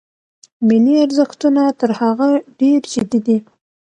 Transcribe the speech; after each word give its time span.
ملي 0.67 0.95
ارزښتونه 1.05 1.63
تر 1.79 1.89
هغه 2.01 2.29
ډېر 2.59 2.79
جدي 2.93 3.19
دي. 3.27 3.37